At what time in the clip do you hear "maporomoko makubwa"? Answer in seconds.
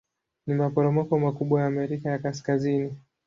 0.59-1.61